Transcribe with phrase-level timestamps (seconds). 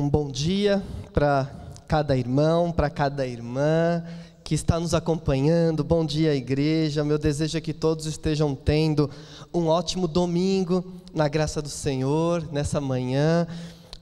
[0.00, 0.82] Um bom dia
[1.12, 1.46] para
[1.86, 4.02] cada irmão, para cada irmã
[4.42, 5.84] que está nos acompanhando.
[5.84, 7.04] Bom dia, igreja.
[7.04, 9.10] Meu desejo é que todos estejam tendo
[9.52, 10.82] um ótimo domingo
[11.12, 13.46] na graça do Senhor, nessa manhã,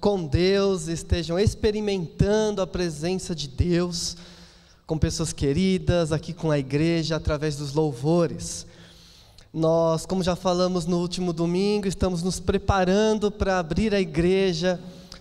[0.00, 4.17] com Deus, estejam experimentando a presença de Deus,
[4.87, 8.69] com pessoas queridas, aqui com a igreja, através dos louvores.
[9.53, 14.78] Nós, como já falamos no último domingo, estamos nos preparando para abrir a igreja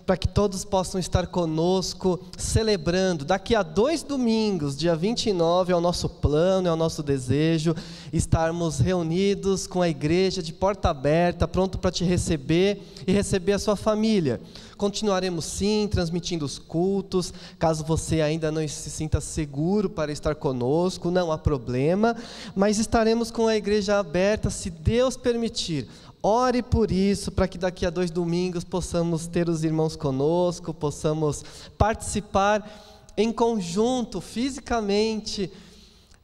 [0.08, 3.26] para que todos possam estar conosco celebrando.
[3.26, 7.74] Daqui a dois domingos, dia 29, é o nosso plano, é o nosso desejo
[8.10, 13.58] estarmos reunidos com a igreja de porta aberta, pronto para te receber e receber a
[13.58, 14.40] sua família.
[14.78, 17.34] Continuaremos sim transmitindo os cultos.
[17.58, 22.16] Caso você ainda não se sinta seguro para estar conosco, não há problema,
[22.56, 25.86] mas estaremos com a igreja aberta, se Deus permitir
[26.22, 31.44] Ore por isso, para que daqui a dois domingos possamos ter os irmãos conosco, possamos
[31.76, 35.50] participar em conjunto, fisicamente,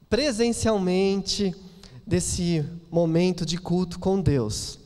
[0.09, 1.55] presencialmente,
[2.05, 4.77] desse momento de culto com Deus.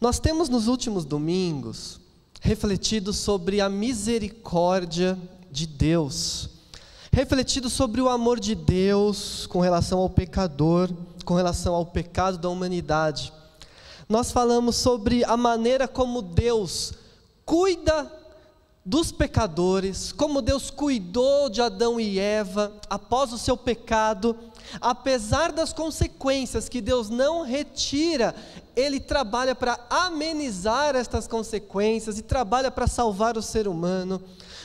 [0.00, 2.00] Nós temos nos últimos domingos
[2.40, 5.18] refletido sobre a misericórdia
[5.50, 6.48] de Deus,
[7.10, 10.90] refletido sobre o amor de Deus com relação ao pecador,
[11.24, 13.32] com relação ao pecado da humanidade
[14.08, 16.94] nós falamos sobre a maneira como Deus
[17.44, 18.10] cuida
[18.84, 24.38] dos pecadores, como Deus cuidou de Adão e Eva após o seu pecado,
[24.80, 28.32] apesar das consequências que Deus não retira,
[28.76, 34.22] Ele trabalha para amenizar estas consequências e trabalha para salvar o ser humano.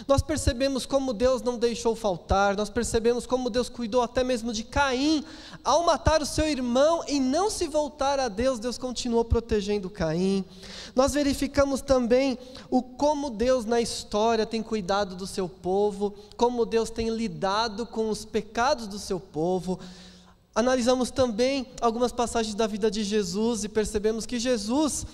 [0.08, 4.64] Nós percebemos como Deus não deixou faltar, nós percebemos como Deus cuidou até mesmo de
[4.64, 5.24] Caim,
[5.64, 10.44] ao matar o seu irmão e não se voltar a Deus, Deus continuou protegendo Caim.
[10.96, 12.38] Nós verificamos também
[12.70, 18.10] o como Deus na história tem cuidado do seu povo, como Deus tem lidado com
[18.10, 19.80] os pecados do seu povo.
[20.54, 25.06] Analisamos também algumas passagens da vida de Jesus e percebemos que Jesus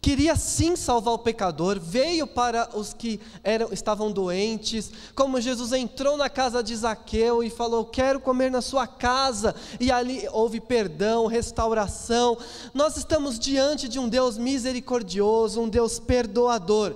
[0.00, 6.16] queria sim salvar o pecador, veio para os que eram, estavam doentes, como Jesus entrou
[6.16, 11.26] na casa de Zaqueu e falou: Quero comer na sua casa, e ali houve perdão,
[11.26, 12.38] restauração.
[12.72, 16.94] Nós estamos diante de um Deus misericordioso, um Deus perdoador.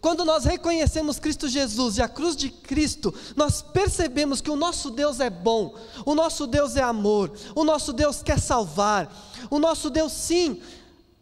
[0.00, 4.90] Quando nós reconhecemos Cristo Jesus e a cruz de Cristo, nós percebemos que o nosso
[4.90, 5.74] Deus é bom,
[6.06, 9.14] o nosso Deus é amor, o nosso Deus quer salvar,
[9.50, 10.58] o nosso Deus sim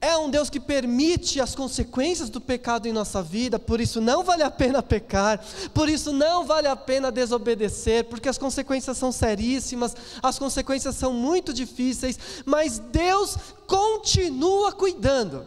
[0.01, 4.23] é um Deus que permite as consequências do pecado em nossa vida, por isso não
[4.23, 5.45] vale a pena pecar,
[5.75, 11.13] por isso não vale a pena desobedecer, porque as consequências são seríssimas, as consequências são
[11.13, 15.45] muito difíceis, mas Deus continua cuidando,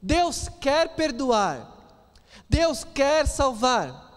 [0.00, 1.74] Deus quer perdoar,
[2.48, 4.08] Deus quer salvar.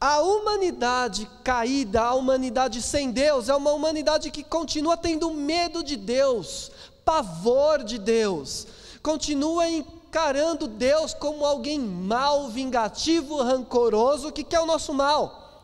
[0.00, 5.96] A humanidade caída, a humanidade sem Deus, é uma humanidade que continua tendo medo de
[5.96, 6.70] Deus,
[7.04, 8.66] pavor de Deus,
[9.02, 15.62] continua encarando Deus como alguém mau, vingativo, rancoroso, que quer o nosso mal.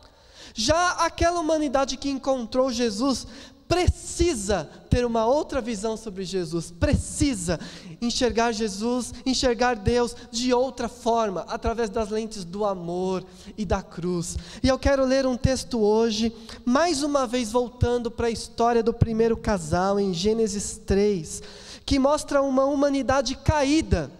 [0.53, 3.25] Já aquela humanidade que encontrou Jesus
[3.71, 7.57] precisa ter uma outra visão sobre Jesus, precisa
[8.01, 13.23] enxergar Jesus, enxergar Deus de outra forma, através das lentes do amor
[13.57, 14.35] e da cruz.
[14.61, 18.93] E eu quero ler um texto hoje, mais uma vez voltando para a história do
[18.93, 21.41] primeiro casal, em Gênesis 3,
[21.85, 24.11] que mostra uma humanidade caída,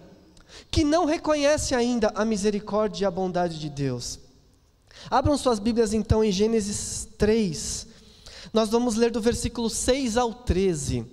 [0.70, 4.18] que não reconhece ainda a misericórdia e a bondade de Deus.
[5.10, 7.91] Abram suas Bíblias então em Gênesis 3
[8.52, 11.06] nós vamos ler do versículo 6 ao 13.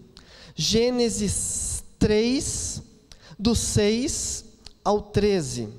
[0.55, 2.81] Gênesis 3,
[3.38, 4.45] do 6
[4.83, 5.69] ao 13.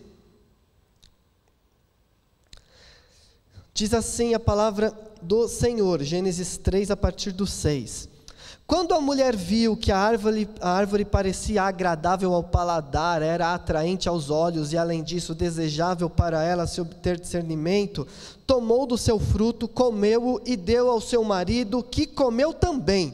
[3.75, 8.09] Diz assim a palavra do Senhor, Gênesis 3, a partir do 6.
[8.70, 14.08] Quando a mulher viu que a árvore, a árvore parecia agradável ao paladar, era atraente
[14.08, 18.06] aos olhos e, além disso, desejável para ela se obter discernimento,
[18.46, 23.12] tomou do seu fruto, comeu-o e deu ao seu marido, que comeu também.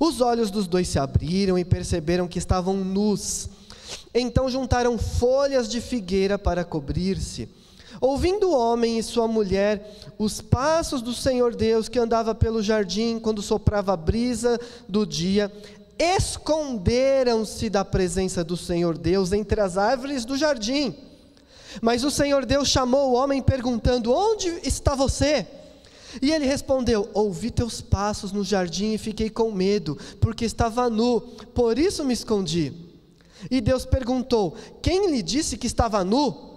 [0.00, 3.48] Os olhos dos dois se abriram e perceberam que estavam nus.
[4.12, 7.48] Então juntaram folhas de figueira para cobrir-se.
[8.00, 13.18] Ouvindo o homem e sua mulher os passos do Senhor Deus que andava pelo jardim
[13.18, 14.58] quando soprava a brisa
[14.88, 15.52] do dia,
[15.98, 20.94] esconderam-se da presença do Senhor Deus entre as árvores do jardim.
[21.82, 25.46] Mas o Senhor Deus chamou o homem perguntando: Onde está você?
[26.22, 31.20] E ele respondeu: Ouvi teus passos no jardim e fiquei com medo, porque estava nu,
[31.54, 32.72] por isso me escondi.
[33.50, 36.49] E Deus perguntou: Quem lhe disse que estava nu?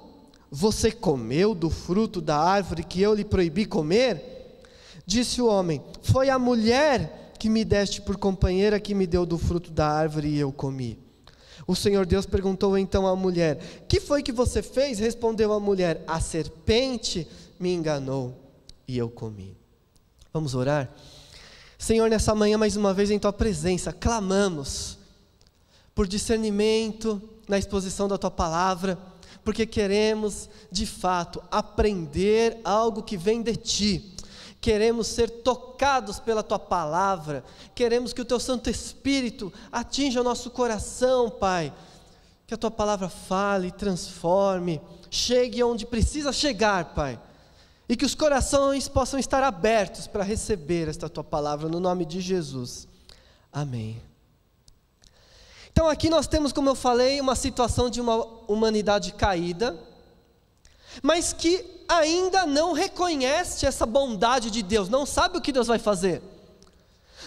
[0.56, 4.62] Você comeu do fruto da árvore que eu lhe proibi comer?
[5.04, 9.40] Disse o homem: Foi a mulher que me deste por companheira que me deu do
[9.40, 11.00] fruto da árvore e eu comi.
[11.66, 13.58] O Senhor Deus perguntou então à mulher:
[13.88, 15.00] Que foi que você fez?
[15.00, 17.28] Respondeu a mulher: A serpente
[17.60, 18.40] me enganou
[18.88, 19.58] e eu comi.
[20.32, 20.88] Vamos orar?
[21.80, 25.00] Senhor, nessa manhã, mais uma vez em tua presença, clamamos
[25.96, 29.00] por discernimento na exposição da tua palavra,
[29.44, 34.16] porque queremos, de fato, aprender algo que vem de ti.
[34.62, 37.44] Queremos ser tocados pela tua palavra,
[37.76, 41.74] queremos que o teu Santo Espírito atinja o nosso coração, Pai.
[42.48, 47.20] Que a tua palavra fale, transforme, chegue onde precisa chegar, Pai
[47.88, 52.22] e que os corações possam estar abertos para receber esta tua palavra, no nome de
[52.22, 52.88] Jesus.
[53.52, 54.02] Amém.
[55.74, 58.16] Então, aqui nós temos, como eu falei, uma situação de uma
[58.48, 59.76] humanidade caída,
[61.02, 65.80] mas que ainda não reconhece essa bondade de Deus, não sabe o que Deus vai
[65.80, 66.22] fazer,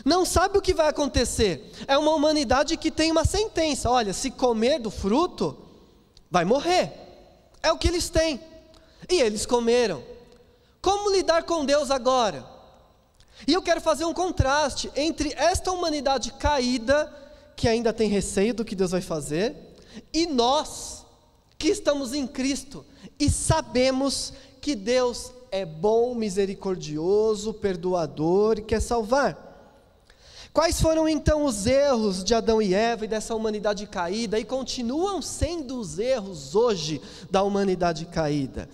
[0.05, 1.73] não sabe o que vai acontecer.
[1.89, 5.57] É uma humanidade que tem uma sentença: olha, se comer do fruto,
[6.31, 6.93] vai morrer.
[7.61, 8.41] É o que eles têm.
[9.11, 10.05] E eles comeram.
[10.81, 12.47] Como lidar com Deus agora?
[13.45, 17.13] E eu quero fazer um contraste entre esta humanidade caída,
[17.56, 19.56] que ainda tem receio do que Deus vai fazer,
[20.12, 21.06] e nós,
[21.58, 22.85] que estamos em Cristo
[23.19, 29.44] e sabemos que Deus é bom, misericordioso, perdoador e quer salvar.
[30.53, 35.20] Quais foram então os erros de Adão e Eva e dessa humanidade caída e continuam
[35.20, 37.00] sendo os erros hoje
[37.31, 38.69] da humanidade caída?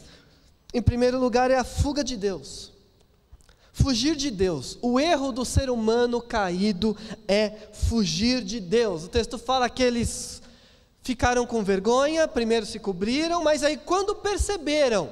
[0.72, 2.71] Em primeiro lugar, é a fuga de Deus.
[3.72, 4.78] Fugir de Deus.
[4.82, 6.96] O erro do ser humano caído
[7.26, 9.04] é fugir de Deus.
[9.04, 10.42] O texto fala que eles
[11.02, 15.10] ficaram com vergonha, primeiro se cobriram, mas aí quando perceberam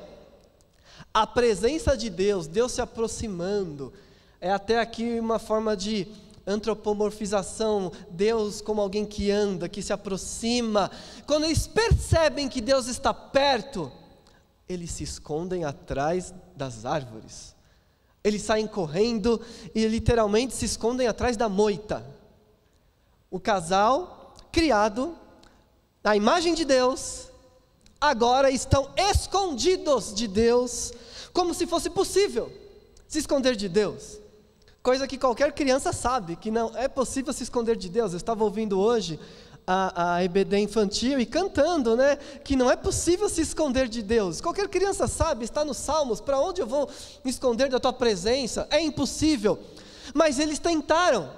[1.13, 3.93] a presença de Deus, Deus se aproximando,
[4.41, 6.07] é até aqui uma forma de
[6.47, 10.91] antropomorfização, Deus como alguém que anda, que se aproxima.
[11.27, 13.91] Quando eles percebem que Deus está perto,
[14.69, 17.55] eles se escondem atrás das árvores.
[18.23, 19.41] Eles saem correndo
[19.75, 22.05] e literalmente se escondem atrás da moita.
[23.31, 25.17] O casal, criado
[26.03, 27.29] na imagem de Deus,
[28.01, 30.93] agora estão escondidos de Deus,
[31.33, 32.51] como se fosse possível
[33.07, 34.21] se esconder de Deus.
[34.83, 38.13] Coisa que qualquer criança sabe, que não é possível se esconder de Deus.
[38.13, 39.19] Eu estava ouvindo hoje
[39.73, 42.17] a, a EBD infantil e cantando, né?
[42.43, 44.41] Que não é possível se esconder de Deus.
[44.41, 46.91] Qualquer criança sabe, está nos Salmos, para onde eu vou
[47.25, 48.67] me esconder da tua presença?
[48.69, 49.61] É impossível.
[50.13, 51.31] Mas eles tentaram.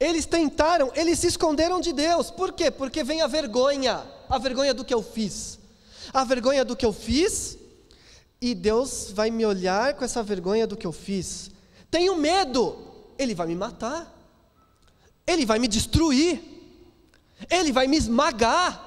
[0.00, 2.30] Eles tentaram, eles se esconderam de Deus.
[2.30, 2.70] Por quê?
[2.70, 5.58] Porque vem a vergonha, a vergonha do que eu fiz.
[6.14, 7.58] A vergonha do que eu fiz,
[8.40, 11.50] e Deus vai me olhar com essa vergonha do que eu fiz.
[11.90, 12.78] Tenho medo,
[13.18, 14.10] Ele vai me matar,
[15.26, 16.57] Ele vai me destruir.
[17.50, 18.86] Ele vai me esmagar.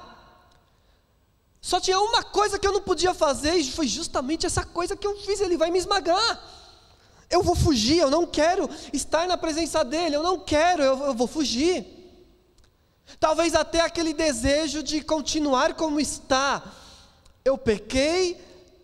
[1.60, 5.06] Só tinha uma coisa que eu não podia fazer, e foi justamente essa coisa que
[5.06, 6.42] eu fiz: Ele vai me esmagar.
[7.30, 11.14] Eu vou fugir, eu não quero estar na presença dEle, eu não quero, eu, eu
[11.14, 11.86] vou fugir.
[13.18, 16.62] Talvez até aquele desejo de continuar como está.
[17.44, 18.38] Eu pequei,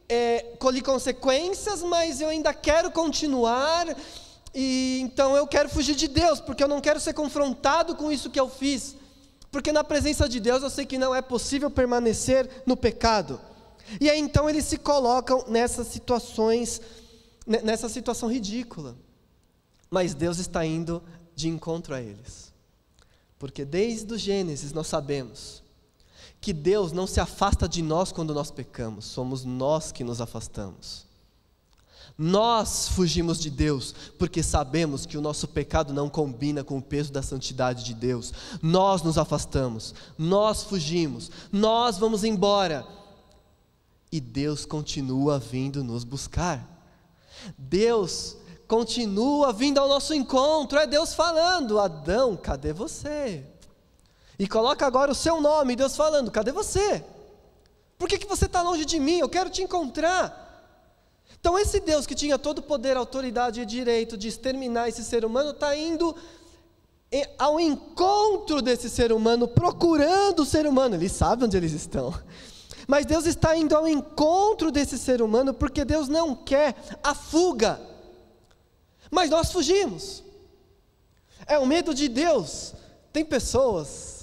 [0.09, 3.87] é, colhi consequências, mas eu ainda quero continuar,
[4.55, 8.31] e então eu quero fugir de Deus, porque eu não quero ser confrontado com isso
[8.31, 8.97] que eu fiz.
[9.51, 13.41] Porque na presença de Deus eu sei que não é possível permanecer no pecado.
[14.01, 16.81] E aí então eles se colocam nessas situações,
[17.47, 18.97] nessa situação ridícula.
[19.91, 21.03] Mas Deus está indo
[21.35, 22.53] de encontro a eles.
[23.39, 25.63] Porque desde o Gênesis nós sabemos
[26.41, 31.08] que Deus não se afasta de nós quando nós pecamos, somos nós que nos afastamos.
[32.21, 37.13] Nós fugimos de Deus porque sabemos que o nosso pecado não combina com o peso
[37.13, 38.33] da santidade de Deus.
[38.61, 42.85] Nós nos afastamos, nós fugimos, nós vamos embora.
[44.11, 46.67] E Deus continua vindo nos buscar.
[47.57, 50.77] Deus continua vindo ao nosso encontro.
[50.77, 53.45] É Deus falando: Adão, cadê você?
[54.37, 57.05] E coloca agora o seu nome, Deus falando: cadê você?
[57.97, 59.19] Por que, que você está longe de mim?
[59.19, 60.48] Eu quero te encontrar.
[61.41, 65.25] Então, esse Deus que tinha todo o poder, autoridade e direito de exterminar esse ser
[65.25, 66.15] humano, está indo
[67.39, 70.97] ao encontro desse ser humano, procurando o ser humano.
[70.97, 72.13] Ele sabe onde eles estão.
[72.87, 77.81] Mas Deus está indo ao encontro desse ser humano porque Deus não quer a fuga.
[79.11, 80.23] Mas nós fugimos.
[81.47, 82.75] É o medo de Deus.
[83.13, 84.18] Tem pessoas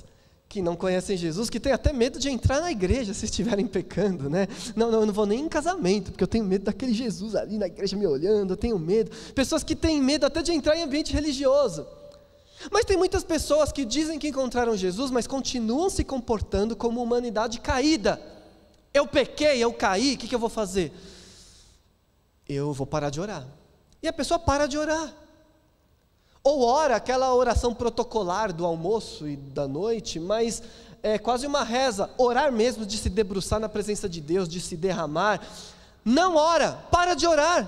[0.55, 4.29] que não conhecem Jesus, que têm até medo de entrar na igreja se estiverem pecando,
[4.29, 4.47] né?
[4.73, 7.57] Não, não, eu não vou nem em casamento, porque eu tenho medo daquele Jesus ali
[7.57, 9.11] na igreja me olhando, eu tenho medo.
[9.33, 11.85] Pessoas que têm medo até de entrar em ambiente religioso.
[12.71, 17.59] Mas tem muitas pessoas que dizem que encontraram Jesus, mas continuam se comportando como humanidade
[17.59, 18.17] caída.
[18.93, 20.93] Eu pequei, eu caí, o que, que eu vou fazer?
[22.47, 23.45] Eu vou parar de orar.
[24.01, 25.13] E a pessoa para de orar.
[26.45, 30.61] Ou ora aquela oração protocolar do almoço e da noite, mas
[31.01, 34.77] é quase uma reza, orar mesmo de se debruçar na presença de Deus, de se
[34.77, 35.41] derramar.
[36.05, 37.67] Não ora, para de orar,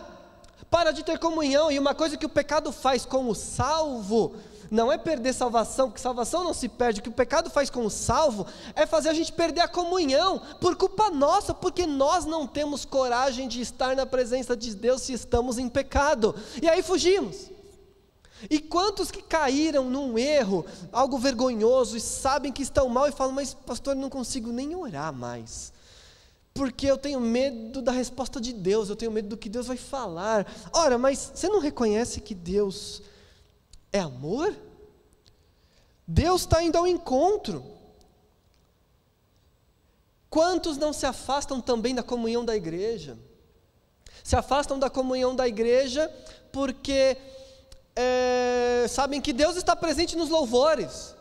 [0.69, 1.71] para de ter comunhão.
[1.71, 4.35] E uma coisa que o pecado faz com o salvo,
[4.69, 7.83] não é perder salvação, porque salvação não se perde, o que o pecado faz com
[7.83, 12.45] o salvo é fazer a gente perder a comunhão, por culpa nossa, porque nós não
[12.45, 17.56] temos coragem de estar na presença de Deus se estamos em pecado, e aí fugimos.
[18.49, 23.33] E quantos que caíram num erro, algo vergonhoso, e sabem que estão mal e falam,
[23.33, 25.73] mas pastor, eu não consigo nem orar mais,
[26.53, 29.77] porque eu tenho medo da resposta de Deus, eu tenho medo do que Deus vai
[29.77, 30.45] falar.
[30.73, 33.01] Ora, mas você não reconhece que Deus
[33.91, 34.55] é amor?
[36.07, 37.63] Deus está indo ao encontro.
[40.29, 43.17] Quantos não se afastam também da comunhão da igreja?
[44.23, 46.09] Se afastam da comunhão da igreja
[46.51, 47.17] porque
[47.97, 51.15] é, sabem que Deus está presente nos louvores.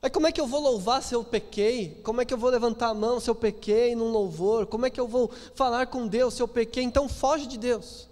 [0.00, 2.00] Aí como é que eu vou louvar se eu pequei?
[2.02, 4.66] Como é que eu vou levantar a mão se eu pequei num louvor?
[4.66, 6.82] Como é que eu vou falar com Deus se eu pequei?
[6.82, 8.08] Então foge de Deus.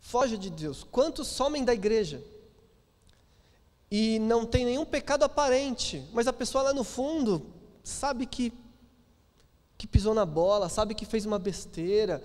[0.00, 0.82] Foge de Deus.
[0.82, 2.20] Quantos somem da igreja?
[3.90, 7.46] E não tem nenhum pecado aparente, mas a pessoa lá no fundo
[7.84, 8.52] sabe que
[9.76, 12.22] que pisou na bola, sabe que fez uma besteira,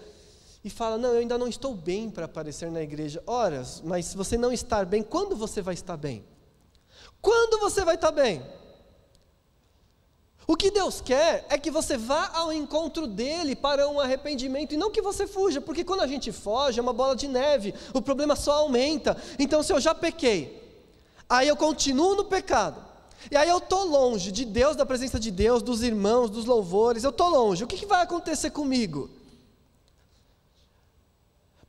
[0.67, 3.21] e fala: Não, eu ainda não estou bem para aparecer na igreja.
[3.25, 6.23] Ora, mas se você não estar bem, quando você vai estar bem?
[7.21, 8.43] Quando você vai estar bem?
[10.45, 14.77] O que Deus quer é que você vá ao encontro dele para um arrependimento e
[14.77, 18.01] não que você fuja, porque quando a gente foge é uma bola de neve, o
[18.01, 19.17] problema só aumenta.
[19.37, 20.63] Então, se eu já pequei,
[21.27, 22.81] aí eu continuo no pecado,
[23.29, 27.03] e aí eu estou longe de Deus, da presença de Deus, dos irmãos, dos louvores,
[27.03, 29.09] eu estou longe, o que, que vai acontecer comigo?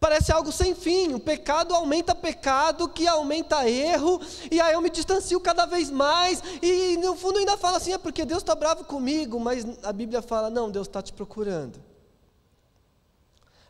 [0.01, 1.15] Parece algo sem fim.
[1.15, 6.43] O pecado aumenta pecado, que aumenta erro, e aí eu me distancio cada vez mais,
[6.63, 10.23] e no fundo ainda fala assim: é porque Deus está bravo comigo, mas a Bíblia
[10.23, 11.83] fala: não, Deus está te procurando.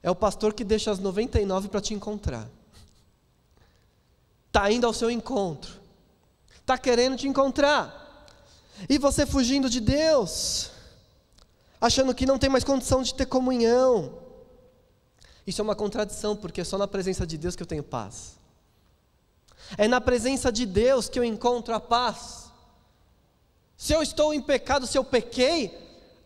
[0.02, 2.47] É o pastor que deixa as 99 para te encontrar.
[4.49, 5.80] Está indo ao seu encontro,
[6.61, 8.26] está querendo te encontrar,
[8.88, 10.70] e você fugindo de Deus,
[11.80, 14.27] achando que não tem mais condição de ter comunhão
[15.49, 18.37] isso é uma contradição, porque é só na presença de Deus que eu tenho paz.
[19.78, 22.50] É na presença de Deus que eu encontro a paz.
[23.75, 25.75] Se eu estou em pecado, se eu pequei,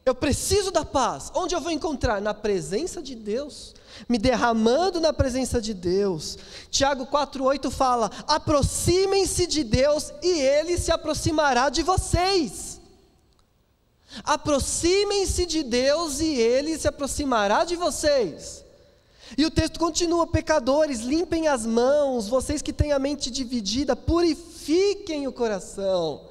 [0.04, 1.30] eu preciso da paz.
[1.34, 2.20] Onde eu vou encontrar?
[2.20, 3.74] Na presença de Deus,
[4.08, 6.36] me derramando na presença de Deus.
[6.68, 12.80] Tiago 4,8 fala: aproximem-se de Deus e Ele se aproximará de vocês.
[14.24, 18.61] Aproximem-se de Deus e Ele se aproximará de vocês.
[19.36, 25.26] E o texto continua: pecadores, limpem as mãos, vocês que têm a mente dividida, purifiquem
[25.26, 26.28] o coração.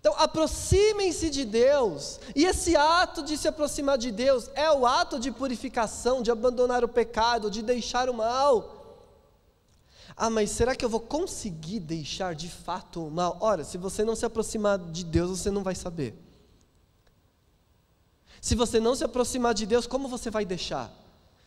[0.00, 5.18] Então, aproximem-se de Deus, e esse ato de se aproximar de Deus é o ato
[5.18, 8.76] de purificação, de abandonar o pecado, de deixar o mal.
[10.16, 13.36] Ah, mas será que eu vou conseguir deixar de fato o mal?
[13.40, 16.14] Ora, se você não se aproximar de Deus, você não vai saber.
[18.40, 20.92] Se você não se aproximar de Deus, como você vai deixar?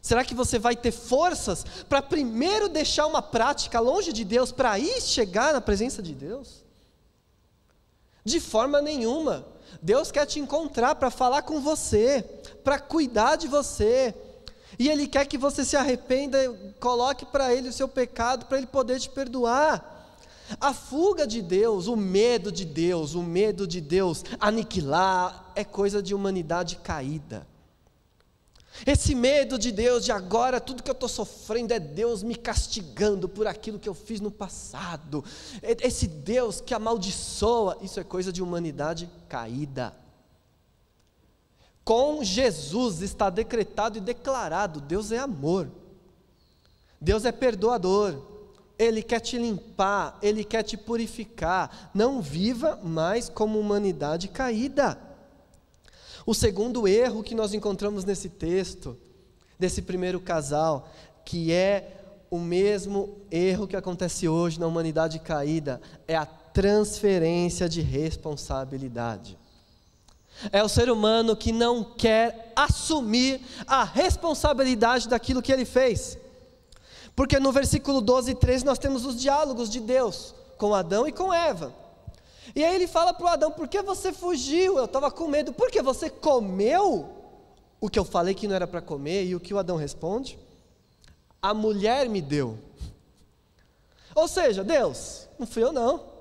[0.02, 4.72] Será que você vai ter forças para primeiro deixar uma prática longe de Deus para
[4.72, 6.64] aí chegar na presença de Deus?
[8.26, 9.46] De forma nenhuma.
[9.82, 12.24] Deus quer te encontrar para falar com você,
[12.64, 14.14] para cuidar de você.
[14.80, 16.38] E Ele quer que você se arrependa,
[16.80, 19.88] coloque para Ele o seu pecado, para Ele poder te perdoar.
[20.60, 26.02] A fuga de Deus, o medo de Deus, o medo de Deus aniquilar, é coisa
[26.02, 27.48] de humanidade caída.
[28.86, 33.30] Esse medo de Deus, de agora tudo que eu estou sofrendo é Deus me castigando
[33.30, 35.24] por aquilo que eu fiz no passado.
[35.62, 39.94] Esse Deus que amaldiçoa, isso é coisa de humanidade caída.
[41.84, 45.70] Com Jesus está decretado e declarado: Deus é amor,
[47.00, 48.20] Deus é perdoador,
[48.80, 51.92] Ele quer te limpar, Ele quer te purificar.
[51.94, 55.11] Não viva mais como humanidade caída.
[56.26, 58.98] O segundo erro que nós encontramos nesse texto,
[59.58, 60.90] desse primeiro casal,
[61.26, 61.98] que é
[62.30, 69.38] o mesmo erro que acontece hoje na humanidade caída, é a transferência de responsabilidade.
[70.52, 76.18] É o ser humano que não quer assumir a responsabilidade daquilo que ele fez.
[77.16, 81.12] Porque no versículo 12 e 13 nós temos os diálogos de Deus com Adão e
[81.12, 81.74] com Eva.
[82.56, 84.78] E aí ele fala para o Adão: Por que você fugiu?
[84.78, 85.54] Eu estava com medo.
[85.54, 87.10] Por que você comeu
[87.80, 89.26] o que eu falei que não era para comer?
[89.26, 90.38] E o que o Adão responde?
[91.42, 92.58] A mulher me deu.
[94.16, 96.12] Ou seja, Deus, não fui eu não.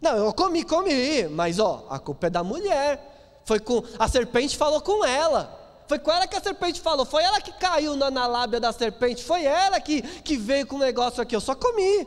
[0.00, 3.42] Não, eu comi, comi, mas ó, a culpa é da mulher.
[3.46, 5.64] Foi com a serpente falou com ela.
[5.88, 7.06] Foi com ela que a serpente falou.
[7.06, 9.22] Foi ela que caiu na, na lábia da serpente.
[9.22, 11.34] Foi ela que, que veio com o negócio aqui.
[11.34, 12.06] Eu só comi.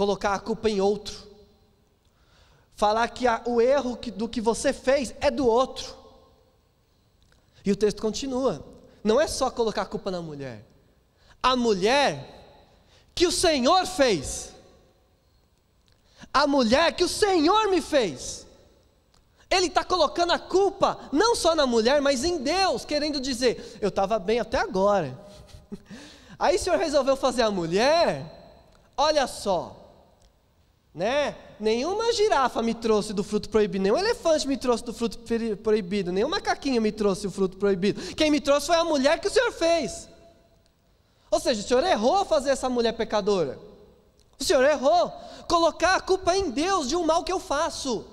[0.00, 1.28] Colocar a culpa em outro.
[2.74, 5.94] Falar que a, o erro que, do que você fez é do outro.
[7.62, 8.64] E o texto continua.
[9.04, 10.64] Não é só colocar a culpa na mulher.
[11.42, 14.54] A mulher que o Senhor fez
[16.32, 18.46] a mulher que o Senhor me fez.
[19.50, 23.90] Ele está colocando a culpa não só na mulher, mas em Deus, querendo dizer: eu
[23.90, 25.14] estava bem até agora.
[26.38, 28.24] Aí o Senhor resolveu fazer a mulher,
[28.96, 29.79] olha só,
[30.94, 31.36] né?
[31.58, 35.18] Nenhuma girafa me trouxe do fruto proibido, nenhum elefante me trouxe do fruto
[35.62, 38.14] proibido, nenhum macaquinho me trouxe o fruto proibido.
[38.14, 40.08] Quem me trouxe foi a mulher que o Senhor fez.
[41.30, 43.58] Ou seja, o Senhor errou a fazer essa mulher pecadora.
[44.38, 45.12] O Senhor errou.
[45.46, 48.06] Colocar a culpa em Deus de um mal que eu faço.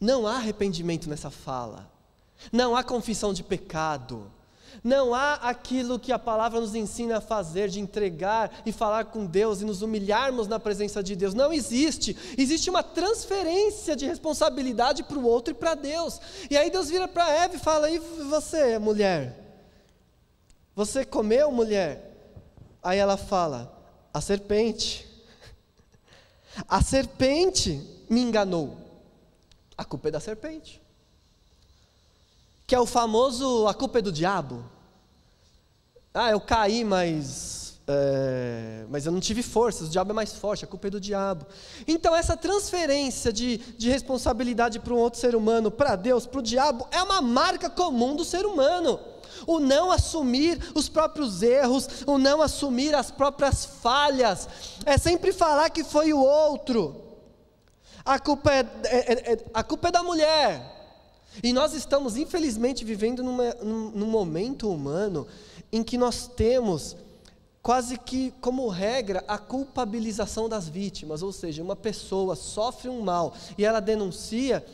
[0.00, 1.90] Não há arrependimento nessa fala.
[2.52, 4.30] Não há confissão de pecado.
[4.82, 9.26] Não há aquilo que a palavra nos ensina a fazer, de entregar e falar com
[9.26, 11.34] Deus e nos humilharmos na presença de Deus.
[11.34, 12.16] Não existe.
[12.36, 16.20] Existe uma transferência de responsabilidade para o outro e para Deus.
[16.50, 19.44] E aí Deus vira para Eva e fala: E você, mulher?
[20.74, 22.14] Você comeu, mulher?
[22.82, 23.76] Aí ela fala:
[24.12, 25.06] a serpente.
[26.66, 28.78] A serpente me enganou.
[29.76, 30.80] A culpa é da serpente.
[32.66, 34.64] Que é o famoso: a culpa é do diabo.
[36.12, 37.66] Ah, eu caí, mas.
[37.88, 41.00] É, mas eu não tive forças, o diabo é mais forte, a culpa é do
[41.00, 41.46] diabo.
[41.86, 46.42] Então, essa transferência de, de responsabilidade para um outro ser humano, para Deus, para o
[46.42, 48.98] diabo, é uma marca comum do ser humano
[49.46, 54.48] o não assumir os próprios erros, o não assumir as próprias falhas,
[54.84, 57.02] é sempre falar que foi o outro.
[58.04, 60.75] A culpa é, é, é, é a culpa é da mulher.
[61.42, 65.26] E nós estamos, infelizmente, vivendo numa, num, num momento humano
[65.72, 66.96] em que nós temos
[67.62, 73.34] quase que como regra a culpabilização das vítimas, ou seja, uma pessoa sofre um mal
[73.58, 74.64] e ela denuncia,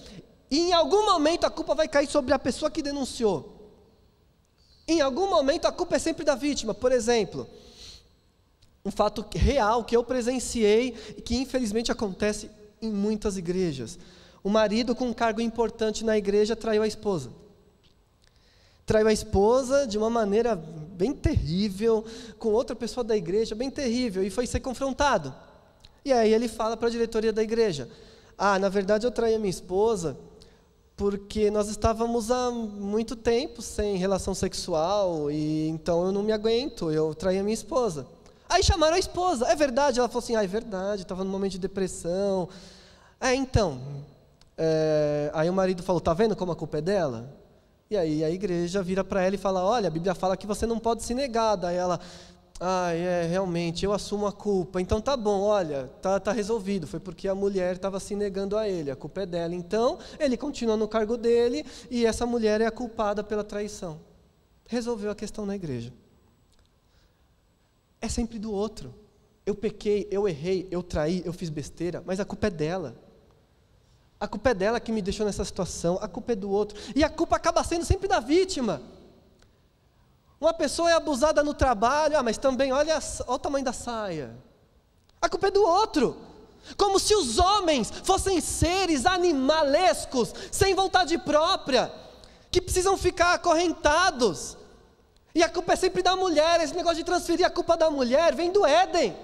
[0.51, 3.73] e em algum momento a culpa vai cair sobre a pessoa que denunciou.
[4.87, 6.75] Em algum momento a culpa é sempre da vítima.
[6.75, 7.49] Por exemplo,
[8.85, 12.51] um fato real que eu presenciei e que infelizmente acontece
[12.83, 13.99] em muitas igrejas.
[14.43, 17.31] O marido com um cargo importante na igreja traiu a esposa.
[18.85, 22.05] Traiu a esposa de uma maneira bem terrível,
[22.39, 25.33] com outra pessoa da igreja, bem terrível, e foi ser confrontado.
[26.05, 27.89] E aí ele fala para a diretoria da igreja:
[28.37, 30.17] Ah, na verdade eu traí a minha esposa
[30.97, 36.91] porque nós estávamos há muito tempo sem relação sexual e então eu não me aguento,
[36.91, 38.07] eu traí a minha esposa.
[38.49, 39.99] Aí chamaram a esposa, é verdade?
[39.99, 42.49] Ela falou assim, ah, é verdade, estava num momento de depressão.
[43.19, 43.81] É, então,
[44.57, 47.37] é, aí o marido falou, tá vendo como a culpa é dela?
[47.91, 50.67] E aí a igreja vira para ela e fala, olha, a Bíblia fala que você
[50.67, 51.57] não pode se negar.
[51.57, 52.01] Daí ela,
[52.59, 54.81] ah, é, realmente, eu assumo a culpa.
[54.81, 56.87] Então tá bom, olha, tá, tá resolvido.
[56.87, 59.55] Foi porque a mulher estava se negando a ele, a culpa é dela.
[59.55, 64.01] Então, ele continua no cargo dele e essa mulher é a culpada pela traição.
[64.67, 65.93] Resolveu a questão na igreja.
[68.01, 68.95] É sempre do outro.
[69.45, 72.97] Eu pequei, eu errei, eu traí, eu fiz besteira, mas a culpa é dela.
[74.23, 76.79] A culpa é dela que me deixou nessa situação, a culpa é do outro.
[76.95, 78.81] E a culpa acaba sendo sempre da vítima.
[80.41, 84.33] Uma pessoa é abusada no trabalho, ah, mas também olha, olha o tamanho da saia.
[85.21, 86.17] A culpa é do outro.
[86.77, 91.93] Como se os homens fossem seres animalescos, sem vontade própria,
[92.49, 94.57] que precisam ficar acorrentados.
[95.35, 98.37] E a culpa é sempre da mulher, esse negócio de transferir a culpa da mulher
[98.37, 99.17] vem do Éden.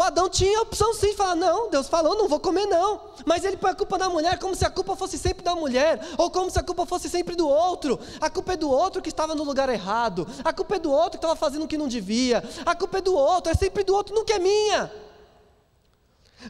[0.00, 3.02] O Adão tinha a opção sim de falar: não, Deus falou, não vou comer não.
[3.26, 6.00] Mas ele põe a culpa na mulher como se a culpa fosse sempre da mulher,
[6.16, 8.00] ou como se a culpa fosse sempre do outro.
[8.18, 11.10] A culpa é do outro que estava no lugar errado, a culpa é do outro
[11.10, 13.94] que estava fazendo o que não devia, a culpa é do outro, é sempre do
[13.94, 14.90] outro, nunca é minha.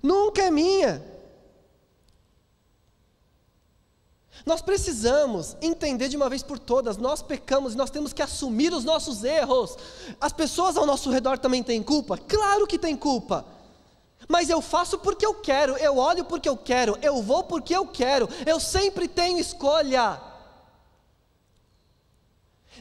[0.01, 1.05] Nunca é minha.
[4.47, 8.73] Nós precisamos entender de uma vez por todas: nós pecamos e nós temos que assumir
[8.73, 9.77] os nossos erros.
[10.21, 12.17] As pessoas ao nosso redor também têm culpa?
[12.17, 13.45] Claro que tem culpa.
[14.29, 17.87] Mas eu faço porque eu quero, eu olho porque eu quero, eu vou porque eu
[17.87, 20.21] quero, eu sempre tenho escolha.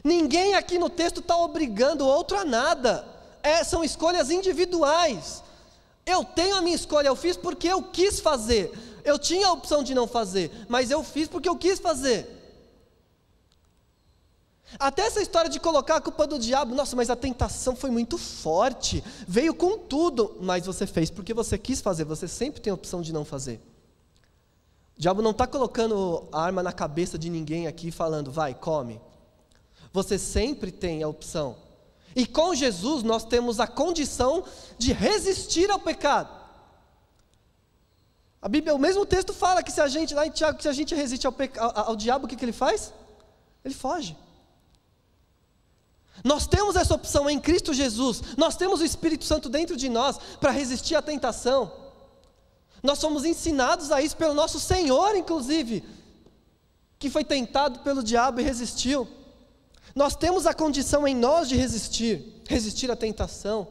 [0.04, 3.06] Ninguém aqui no texto está obrigando o outro a nada,
[3.42, 5.42] é, são escolhas individuais.
[6.06, 8.72] Eu tenho a minha escolha, eu fiz porque eu quis fazer.
[9.04, 12.40] Eu tinha a opção de não fazer, mas eu fiz porque eu quis fazer.
[14.78, 18.16] Até essa história de colocar a culpa do diabo, nossa, mas a tentação foi muito
[18.16, 22.74] forte, veio com tudo, mas você fez porque você quis fazer, você sempre tem a
[22.74, 23.60] opção de não fazer.
[24.96, 29.00] O diabo não está colocando a arma na cabeça de ninguém aqui falando, vai, come.
[29.92, 31.56] Você sempre tem a opção.
[32.14, 34.44] E com Jesus nós temos a condição
[34.78, 36.39] de resistir ao pecado.
[38.42, 40.68] A Bíblia, o mesmo texto fala que se a gente, lá em Tiago, que se
[40.68, 42.92] a gente resiste ao, ao, ao diabo, o que, que ele faz?
[43.64, 44.16] Ele foge.
[46.24, 50.18] Nós temos essa opção em Cristo Jesus, nós temos o Espírito Santo dentro de nós
[50.40, 51.70] para resistir à tentação.
[52.82, 55.84] Nós somos ensinados a isso pelo nosso Senhor, inclusive,
[56.98, 59.06] que foi tentado pelo diabo e resistiu.
[59.94, 63.68] Nós temos a condição em nós de resistir, resistir à tentação.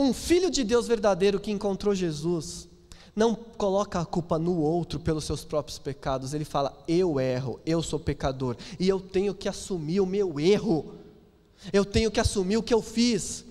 [0.00, 2.66] Um filho de Deus verdadeiro que encontrou Jesus,
[3.14, 7.82] não coloca a culpa no outro pelos seus próprios pecados, ele fala: eu erro, eu
[7.82, 10.94] sou pecador, e eu tenho que assumir o meu erro,
[11.70, 13.44] eu tenho que assumir o que eu fiz,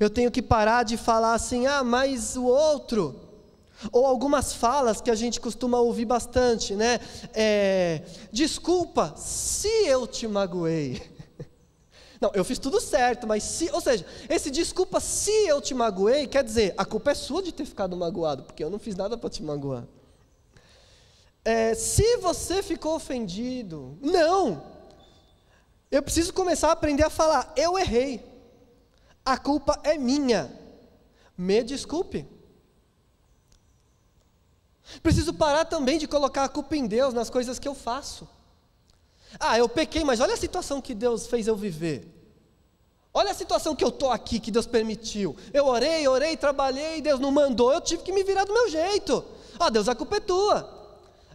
[0.00, 3.14] eu tenho que parar de falar assim, ah, mas o outro,
[3.92, 6.98] ou algumas falas que a gente costuma ouvir bastante, né?
[7.32, 8.02] É,
[8.32, 11.13] Desculpa se eu te magoei.
[12.24, 16.26] Não, eu fiz tudo certo, mas se, ou seja, esse desculpa se eu te magoei,
[16.26, 19.18] quer dizer, a culpa é sua de ter ficado magoado, porque eu não fiz nada
[19.18, 19.84] para te magoar.
[21.44, 24.64] É, se você ficou ofendido, não.
[25.90, 28.24] Eu preciso começar a aprender a falar, eu errei.
[29.22, 30.50] A culpa é minha.
[31.36, 32.26] Me desculpe.
[35.02, 38.26] Preciso parar também de colocar a culpa em Deus nas coisas que eu faço.
[39.38, 42.08] Ah, eu pequei, mas olha a situação que Deus fez eu viver.
[43.12, 45.36] Olha a situação que eu estou aqui, que Deus permitiu.
[45.52, 49.24] Eu orei, orei, trabalhei, Deus não mandou, eu tive que me virar do meu jeito.
[49.58, 50.74] Ah, Deus, a culpa é tua.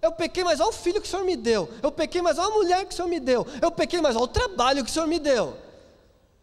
[0.01, 1.69] Eu pequei, mas olha o filho que o Senhor me deu.
[1.81, 3.45] Eu pequei, mas olha a mulher que o Senhor me deu.
[3.61, 5.55] Eu pequei, mas olha o trabalho que o Senhor me deu.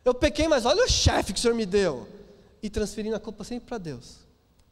[0.05, 2.07] Eu pequei, mas olha o chefe que o Senhor me deu.
[2.62, 4.19] E transferindo a culpa sempre para Deus.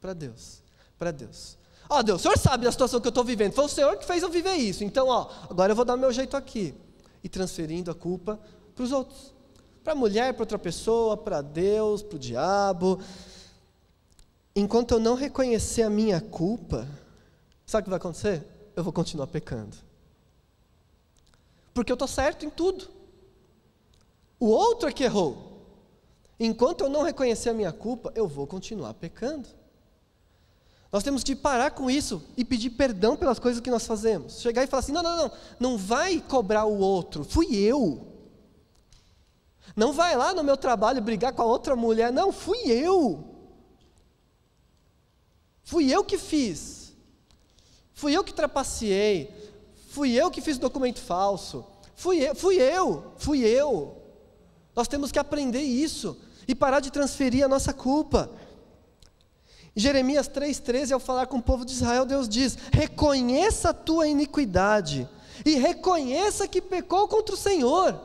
[0.01, 0.63] Para Deus.
[0.99, 1.59] Para Deus.
[1.89, 3.53] Ó, Deus, o Senhor sabe da situação que eu estou vivendo.
[3.53, 4.85] Foi o Senhor que fez eu viver isso.
[4.85, 6.75] Então, ó, agora eu vou dar meu jeito aqui.
[7.23, 8.39] E transferindo a culpa
[8.75, 9.35] para os outros.
[9.83, 13.01] Para a mulher, para outra pessoa, para Deus, para o diabo.
[14.57, 16.87] Enquanto eu não reconhecer a minha culpa,
[17.67, 18.47] sabe o que vai acontecer?
[18.77, 19.77] Eu vou continuar pecando.
[21.73, 22.89] Porque eu estou certo em tudo.
[24.39, 25.55] O outro é que errou.
[26.39, 29.49] Enquanto eu não reconhecer a minha culpa, eu vou continuar pecando.
[30.95, 34.41] Nós temos que parar com isso e pedir perdão pelas coisas que nós fazemos.
[34.41, 38.07] Chegar e falar assim: não, não, não, não vai cobrar o outro, fui eu.
[39.75, 42.13] Não vai lá no meu trabalho brigar com a outra mulher.
[42.13, 43.25] Não, fui eu.
[45.65, 46.93] Fui eu que fiz.
[47.93, 49.35] Fui eu que trapaceei.
[49.89, 51.67] Fui eu que fiz documento falso.
[51.97, 54.01] Fui eu, fui eu, fui eu.
[54.77, 58.31] Nós temos que aprender isso e parar de transferir a nossa culpa.
[59.77, 64.07] Em Jeremias 3,13, ao falar com o povo de Israel, Deus diz: reconheça a tua
[64.07, 65.09] iniquidade
[65.45, 67.99] e reconheça que pecou contra o Senhor.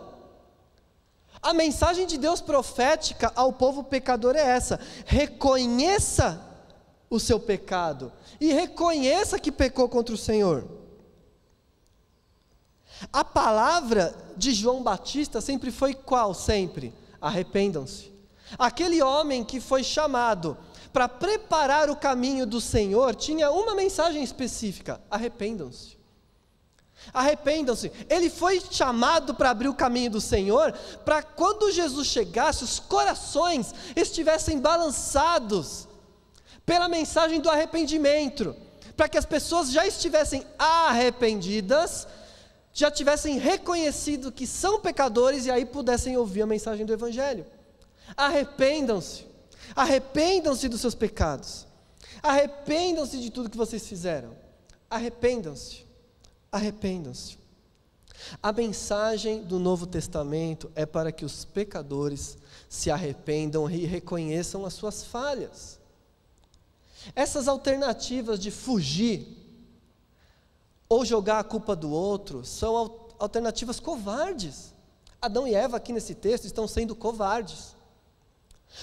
[1.42, 6.42] A mensagem de Deus profética ao povo pecador é essa: reconheça
[7.10, 10.68] o seu pecado e reconheça que pecou contra o Senhor.
[13.14, 16.34] A palavra de João Batista sempre foi qual?
[16.34, 18.12] Sempre: arrependam-se.
[18.58, 20.58] Aquele homem que foi chamado
[20.92, 26.00] para preparar o caminho do Senhor tinha uma mensagem específica: arrependam-se.
[27.14, 27.92] Arrependam-se.
[28.10, 30.74] Ele foi chamado para abrir o caminho do Senhor,
[31.06, 35.88] para quando Jesus chegasse, os corações estivessem balançados
[36.66, 38.56] pela mensagem do arrependimento,
[38.96, 42.08] para que as pessoas já estivessem arrependidas,
[42.74, 47.46] já tivessem reconhecido que são pecadores e aí pudessem ouvir a mensagem do Evangelho.
[48.16, 49.29] Arrependam-se.
[49.76, 51.68] Arrependam-se dos seus pecados.
[52.22, 54.36] Arrependam-se de tudo que vocês fizeram.
[54.90, 55.90] Arrependam-se
[56.52, 57.38] arrependam-se.
[58.44, 64.74] A mensagem do Novo Testamento é para que os pecadores se arrependam e reconheçam as
[64.74, 65.80] suas falhas.
[67.16, 69.38] Essas alternativas de fugir,
[70.90, 72.76] ou jogar a culpa do outro são
[73.20, 74.74] alternativas covardes.
[75.22, 77.76] Adão e Eva, aqui nesse texto, estão sendo covardes.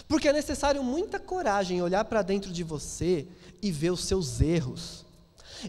[0.08, 3.26] Porque é necessário muita coragem olhar para dentro de você
[3.62, 5.04] e ver os seus erros.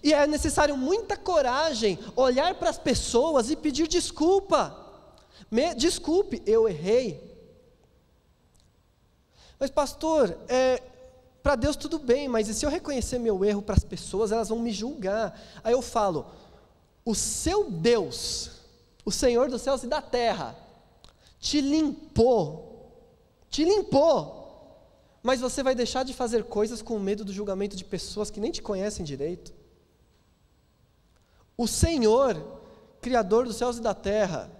[0.03, 4.75] E é necessário muita coragem olhar para as pessoas e pedir desculpa.
[5.49, 7.23] Me, desculpe, eu errei.
[9.59, 10.81] Mas, pastor, é,
[11.41, 14.49] para Deus tudo bem, mas e se eu reconhecer meu erro para as pessoas, elas
[14.49, 15.39] vão me julgar.
[15.63, 16.25] Aí eu falo:
[17.05, 18.51] o seu Deus,
[19.05, 20.55] o Senhor dos céus e da terra,
[21.39, 22.66] te limpou,
[23.49, 24.37] te limpou,
[25.23, 28.51] mas você vai deixar de fazer coisas com medo do julgamento de pessoas que nem
[28.51, 29.53] te conhecem direito.
[31.57, 32.61] O Senhor,
[33.01, 34.51] Criador dos céus e da terra,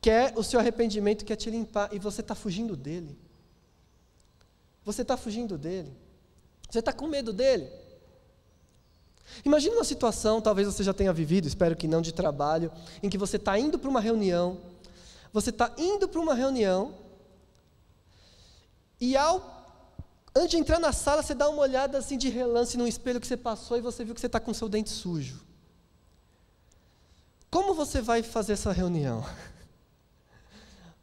[0.00, 3.18] quer o seu arrependimento, quer te limpar, e você está fugindo dele.
[4.84, 5.92] Você está fugindo dele.
[6.68, 7.70] Você está com medo dele.
[9.44, 12.70] Imagine uma situação, talvez você já tenha vivido, espero que não, de trabalho,
[13.02, 14.58] em que você está indo para uma reunião,
[15.32, 16.94] você está indo para uma reunião,
[19.00, 19.52] e ao
[20.34, 23.26] antes de entrar na sala, você dá uma olhada assim de relance no espelho que
[23.26, 25.40] você passou e você viu que você está com seu dente sujo.
[27.50, 29.24] Como você vai fazer essa reunião?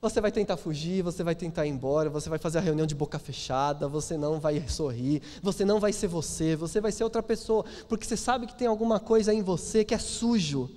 [0.01, 2.95] Você vai tentar fugir, você vai tentar ir embora, você vai fazer a reunião de
[2.95, 7.21] boca fechada, você não vai sorrir, você não vai ser você, você vai ser outra
[7.21, 10.71] pessoa, porque você sabe que tem alguma coisa em você que é sujo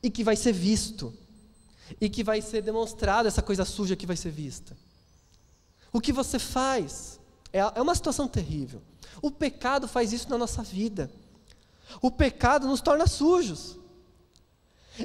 [0.00, 1.12] e que vai ser visto,
[2.00, 4.76] e que vai ser demonstrado essa coisa suja que vai ser vista.
[5.94, 7.20] O que você faz
[7.52, 8.82] é, é uma situação terrível.
[9.22, 11.08] O pecado faz isso na nossa vida.
[12.02, 13.76] O pecado nos torna sujos.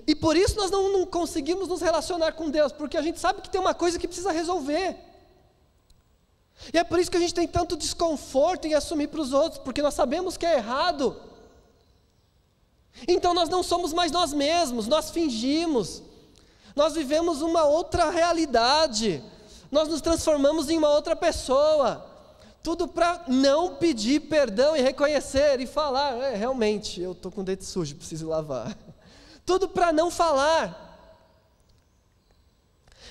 [0.08, 3.43] E por isso nós não, não, conseguimos nos relacionar com Deus, porque a gente sabe
[3.43, 4.97] que tem uma coisa que precisa resolver.
[6.73, 9.62] E é por isso que a gente tem tanto desconforto em assumir para os outros,
[9.62, 11.15] porque nós sabemos que é errado.
[13.08, 16.02] Então nós não somos mais nós mesmos, nós fingimos,
[16.75, 19.23] nós vivemos uma outra realidade,
[19.71, 22.05] nós nos transformamos em uma outra pessoa.
[22.62, 27.43] Tudo para não pedir perdão e reconhecer e falar, é, realmente, eu estou com o
[27.43, 28.77] dente sujo, preciso lavar
[29.45, 30.88] tudo para não falar.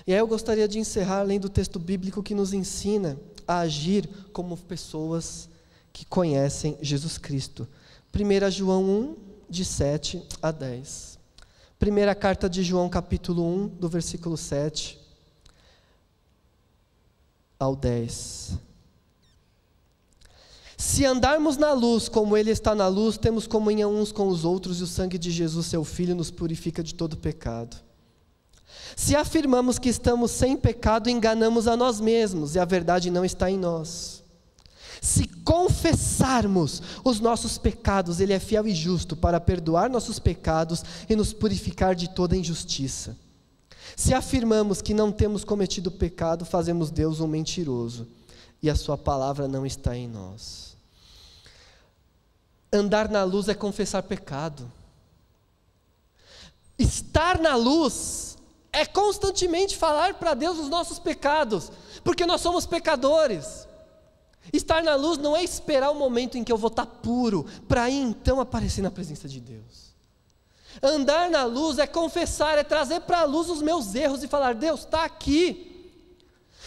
[0.07, 4.09] E aí eu gostaria de encerrar lendo o texto bíblico que nos ensina a agir
[4.33, 5.49] como pessoas
[5.93, 7.67] que conhecem Jesus Cristo.
[8.15, 9.17] 1 João 1,
[9.51, 11.19] de 7 a 10.
[11.79, 14.98] Primeira carta de João, capítulo 1, do versículo 7
[17.59, 18.59] ao 10.
[20.77, 24.79] Se andarmos na luz como Ele está na luz, temos comunhão uns com os outros
[24.81, 27.77] e o sangue de Jesus, seu Filho, nos purifica de todo pecado.
[28.95, 33.51] Se afirmamos que estamos sem pecado, enganamos a nós mesmos e a verdade não está
[33.51, 34.23] em nós.
[35.01, 41.17] Se confessarmos os nossos pecados, Ele é fiel e justo para perdoar nossos pecados e
[41.17, 43.17] nos purificar de toda injustiça.
[43.99, 48.07] Se afirmamos que não temos cometido pecado, fazemos Deus um mentiroso
[48.63, 50.77] e a Sua palavra não está em nós.
[52.73, 54.71] Andar na luz é confessar pecado.
[56.79, 58.39] Estar na luz
[58.73, 61.73] é constantemente falar para Deus os nossos pecados,
[62.05, 63.67] porque nós somos pecadores.
[64.53, 67.83] Estar na luz não é esperar o momento em que eu vou estar puro, para
[67.83, 69.88] aí então aparecer na presença de Deus.
[70.83, 74.55] Andar na luz é confessar, é trazer para a luz os meus erros e falar:
[74.55, 75.65] Deus está aqui.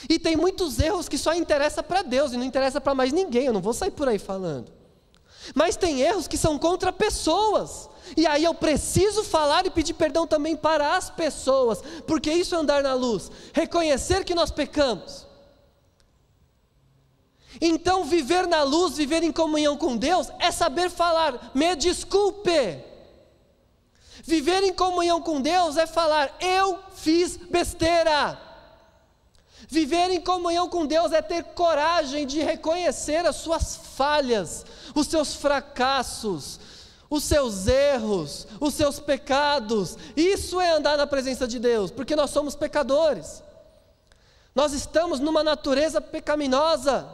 [0.10, 3.46] E tem muitos erros que só interessa para Deus e não interessa para mais ninguém.
[3.46, 4.72] Eu não vou sair por aí falando.
[5.56, 7.90] Mas tem erros que são contra pessoas.
[8.18, 12.58] E aí eu preciso falar e pedir perdão também para as pessoas, porque isso é
[12.58, 15.26] andar na luz, reconhecer que nós pecamos.
[17.60, 22.84] Então, viver na luz, viver em comunhão com Deus, é saber falar, me desculpe.
[24.24, 28.40] Viver em comunhão com Deus é falar, eu fiz besteira.
[29.68, 35.36] Viver em comunhão com Deus é ter coragem de reconhecer as suas falhas, os seus
[35.36, 36.60] fracassos,
[37.10, 39.98] os seus erros, os seus pecados.
[40.16, 43.44] Isso é andar na presença de Deus, porque nós somos pecadores.
[44.54, 47.08] Nós estamos numa natureza pecaminosa.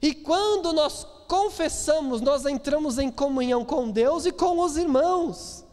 [0.00, 5.64] E quando nós confessamos, nós entramos em comunhão com Deus e com os irmãos.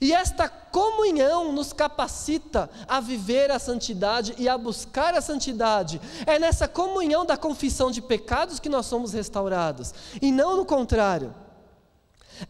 [0.00, 6.00] E esta comunhão nos capacita a viver a santidade e a buscar a santidade.
[6.26, 11.34] É nessa comunhão da confissão de pecados que nós somos restaurados, e não no contrário.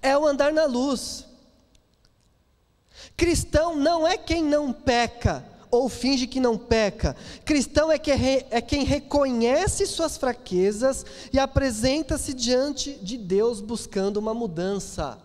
[0.03, 1.25] É o andar na luz.
[3.17, 7.17] Cristão não é quem não peca ou finge que não peca.
[7.45, 14.17] Cristão é, que é, é quem reconhece suas fraquezas e apresenta-se diante de Deus buscando
[14.19, 15.19] uma mudança.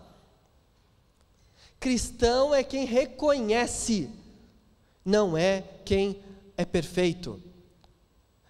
[1.84, 4.08] Cristão é quem reconhece,
[5.04, 6.18] não é quem
[6.56, 7.42] é perfeito.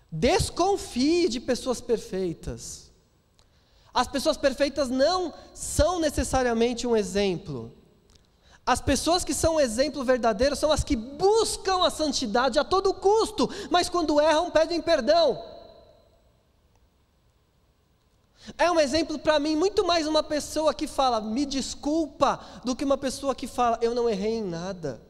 [0.08, 2.92] Desconfie de pessoas perfeitas.
[3.92, 7.72] As pessoas perfeitas não são necessariamente um exemplo.
[8.64, 12.94] As pessoas que são um exemplo verdadeiro são as que buscam a santidade a todo
[12.94, 15.42] custo, mas quando erram pedem perdão.
[18.58, 22.84] É um exemplo para mim muito mais uma pessoa que fala, me desculpa, do que
[22.84, 25.00] uma pessoa que fala, eu não errei em nada.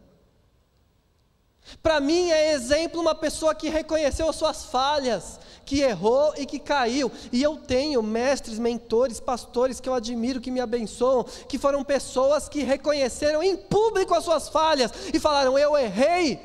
[1.83, 6.59] Para mim é exemplo uma pessoa que reconheceu as suas falhas, que errou e que
[6.59, 7.11] caiu.
[7.33, 12.49] E eu tenho mestres, mentores, pastores que eu admiro, que me abençoam, que foram pessoas
[12.49, 16.39] que reconheceram em público as suas falhas e falaram: Eu errei.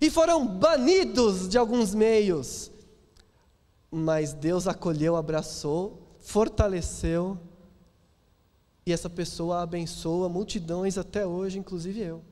[0.00, 2.71] E foram banidos de alguns meios.
[3.94, 7.38] Mas Deus acolheu, abraçou, fortaleceu,
[8.86, 12.22] e essa pessoa abençoa multidões até hoje, inclusive eu.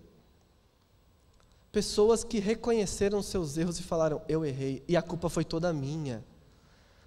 [1.70, 6.24] Pessoas que reconheceram seus erros e falaram: Eu errei, e a culpa foi toda minha.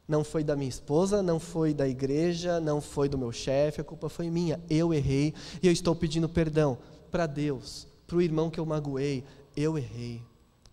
[0.08, 3.84] Não foi da minha esposa, não foi da igreja, não foi do meu chefe, a
[3.84, 4.62] culpa foi minha.
[4.70, 6.78] Eu errei e eu estou pedindo perdão
[7.10, 9.24] para Deus, para o irmão que eu magoei.
[9.56, 10.22] Eu errei,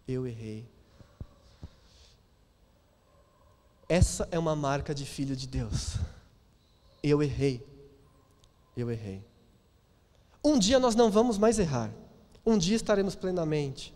[0.06, 0.66] eu errei.
[3.90, 5.96] Essa é uma marca de filho de Deus.
[7.02, 7.60] Eu errei,
[8.76, 9.20] eu errei.
[10.44, 11.90] Um dia nós não vamos mais errar.
[12.46, 13.92] Um dia estaremos plenamente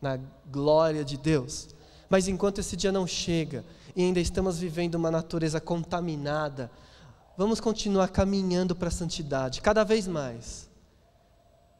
[0.00, 0.18] na
[0.50, 1.68] glória de Deus.
[2.08, 6.70] Mas enquanto esse dia não chega e ainda estamos vivendo uma natureza contaminada,
[7.36, 10.70] vamos continuar caminhando para a santidade, cada vez mais.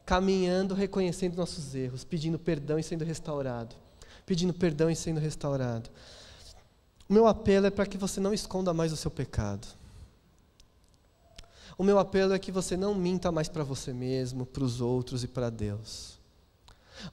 [0.05, 3.75] Caminhando, reconhecendo nossos erros, pedindo perdão e sendo restaurado.
[4.27, 5.89] Pedindo perdão e sendo restaurado.
[7.09, 9.67] O meu apelo é para que você não esconda mais o seu pecado.
[11.77, 15.25] O meu apelo é que você não minta mais para você mesmo, para os outros
[15.25, 16.19] e para Deus.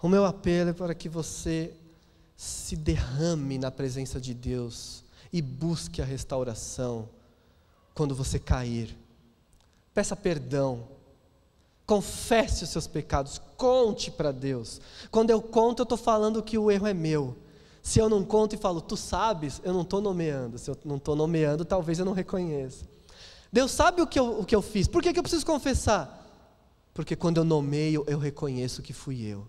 [0.01, 1.73] O meu apelo é para que você
[2.38, 7.10] se derrame na presença de Deus e busque a restauração
[7.93, 8.95] quando você cair.
[9.93, 10.88] Peça perdão.
[11.86, 14.80] Confesse os seus pecados, conte para Deus.
[15.10, 17.36] Quando eu conto, eu estou falando que o erro é meu.
[17.81, 20.57] Se eu não conto e falo, tu sabes, eu não estou nomeando.
[20.57, 22.85] Se eu não estou nomeando, talvez eu não reconheça.
[23.51, 24.87] Deus sabe o que eu, o que eu fiz.
[24.87, 26.19] Por que, que eu preciso confessar?
[26.93, 29.47] Porque quando eu nomeio, eu reconheço que fui eu.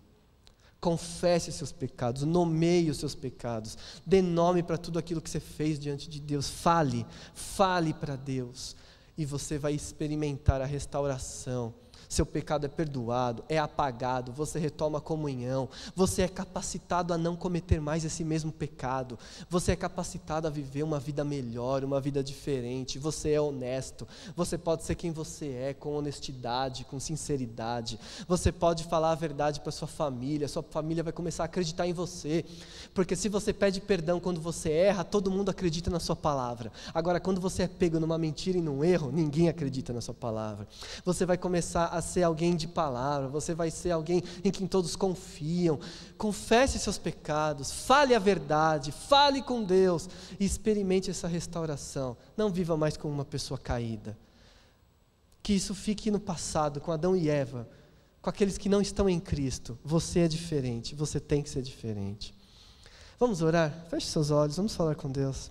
[0.81, 5.39] Confesse os seus pecados, nomeie os seus pecados, dê nome para tudo aquilo que você
[5.39, 6.49] fez diante de Deus.
[6.49, 8.75] Fale, fale para Deus,
[9.17, 11.73] e você vai experimentar a restauração
[12.13, 17.35] seu pecado é perdoado, é apagado, você retoma a comunhão, você é capacitado a não
[17.35, 22.23] cometer mais esse mesmo pecado, você é capacitado a viver uma vida melhor, uma vida
[22.23, 27.99] diferente, você é honesto, você pode ser quem você é, com honestidade, com sinceridade,
[28.29, 31.95] você pode falar a verdade para sua família, sua família vai começar a acreditar em
[31.95, 32.45] você,
[32.93, 36.71] porque se você pede perdão quando você erra, todo mundo acredita na sua palavra.
[36.93, 40.69] Agora, quando você é pego numa mentira e num erro, ninguém acredita na sua palavra.
[41.07, 44.95] Você vai começar a ser alguém de palavra, você vai ser alguém em quem todos
[44.95, 45.81] confiam.
[46.19, 52.17] Confesse seus pecados, fale a verdade, fale com Deus e experimente essa restauração.
[52.37, 54.19] Não viva mais como uma pessoa caída.
[55.43, 57.69] Que isso fique no passado, com Adão e Eva,
[58.21, 59.79] com aqueles que não estão em Cristo.
[59.85, 62.35] Você é diferente, você tem que ser diferente.
[63.19, 63.87] Vamos orar?
[63.89, 65.51] Feche seus olhos, vamos falar com Deus.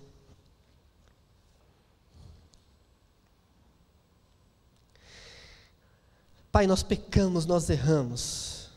[6.52, 8.68] Pai, nós pecamos, nós erramos.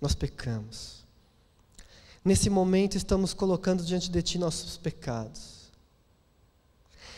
[0.00, 1.02] Nós pecamos.
[2.24, 5.72] Nesse momento estamos colocando diante de Ti nossos pecados.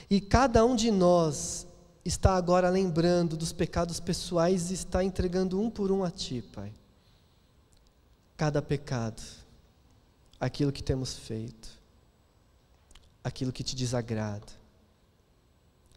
[0.08, 1.66] E cada um de nós
[2.02, 6.72] está agora lembrando dos pecados pessoais e está entregando um por um a Ti, Pai.
[8.38, 9.22] Cada pecado,
[10.40, 11.68] aquilo que temos feito,
[13.22, 14.52] aquilo que te desagrada.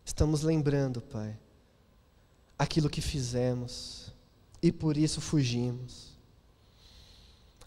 [0.04, 1.38] Estamos lembrando, Pai
[2.58, 4.12] aquilo que fizemos
[4.62, 6.18] e por isso fugimos.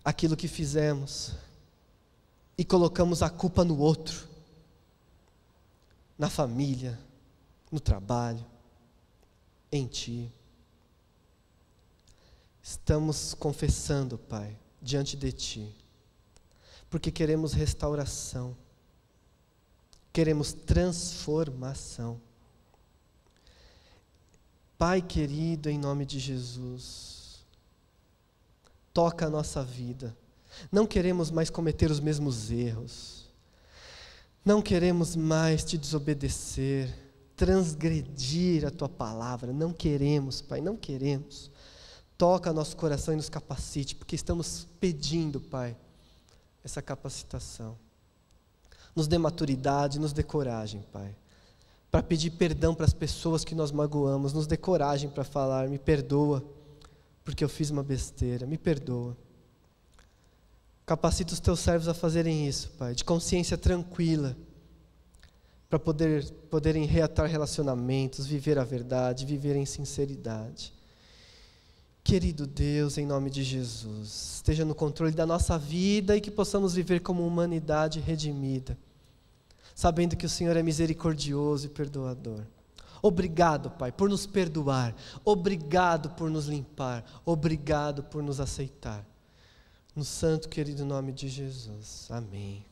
[0.05, 1.35] Aquilo que fizemos
[2.57, 4.29] e colocamos a culpa no outro,
[6.19, 6.99] na família,
[7.71, 8.45] no trabalho,
[9.71, 10.31] em Ti.
[12.63, 15.75] Estamos confessando, Pai, diante de Ti,
[16.89, 18.57] porque queremos restauração,
[20.13, 22.21] queremos transformação.
[24.81, 27.45] Pai querido, em nome de Jesus,
[28.95, 30.17] toca a nossa vida.
[30.73, 33.29] Não queremos mais cometer os mesmos erros.
[34.43, 36.89] Não queremos mais te desobedecer.
[37.37, 39.53] transgredir a tua palavra.
[39.53, 41.51] Não queremos, Pai, não queremos.
[42.17, 45.77] Toca nosso coração e nos capacite, porque estamos pedindo, Pai,
[46.65, 47.77] essa capacitação.
[48.97, 51.15] Nos dê maturidade, nos dê coragem, Pai,
[51.91, 55.79] para pedir perdão para as pessoas que nós magoamos, nos dê coragem para falar: me
[55.79, 56.45] perdoa,
[57.25, 59.17] porque eu fiz uma besteira, me perdoa.
[60.87, 64.37] Capacita os teus servos a fazerem isso, Pai, de consciência tranquila,
[65.69, 70.73] para poder, poderem reatar relacionamentos, viver a verdade, viver em sinceridade.
[72.03, 76.75] Querido Deus, em nome de Jesus, esteja no controle da nossa vida e que possamos
[76.75, 78.77] viver como humanidade redimida,
[79.81, 82.43] sabendo que o Senhor é misericordioso e perdoador.
[83.01, 89.03] Obrigado, Pai, por nos perdoar, obrigado por nos limpar, obrigado por nos aceitar.
[89.97, 92.09] No santo querido nome de Jesus.
[92.11, 92.63] Amém.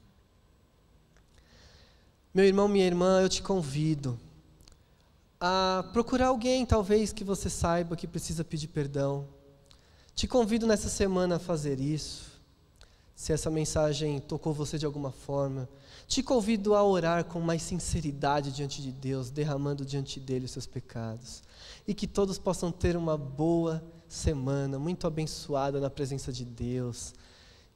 [2.34, 4.20] Meu irmão, minha irmã, eu te convido
[5.40, 9.26] a procurar alguém, talvez, que você saiba que precisa pedir perdão.
[10.14, 12.38] Te convido nessa semana a fazer isso.
[13.16, 15.66] Se essa mensagem tocou você de alguma forma,
[16.08, 20.66] te convido a orar com mais sinceridade diante de Deus, derramando diante dele os seus
[20.66, 21.42] pecados.
[21.86, 27.14] E que todos possam ter uma boa semana, muito abençoada na presença de Deus.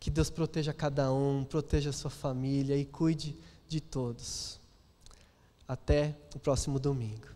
[0.01, 4.59] Que Deus proteja cada um, proteja a sua família e cuide de todos.
[5.69, 7.29] Até o próximo domingo.